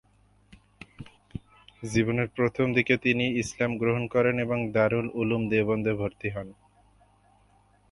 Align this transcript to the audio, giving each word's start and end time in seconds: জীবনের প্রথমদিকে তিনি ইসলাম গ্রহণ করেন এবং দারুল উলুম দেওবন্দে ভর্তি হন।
জীবনের 1.83 2.27
প্রথমদিকে 2.29 2.95
তিনি 2.97 3.25
ইসলাম 3.39 3.71
গ্রহণ 3.77 4.03
করেন 4.07 4.35
এবং 4.39 4.59
দারুল 4.71 5.07
উলুম 5.13 5.41
দেওবন্দে 5.49 5.93
ভর্তি 5.93 6.29
হন। 6.29 6.47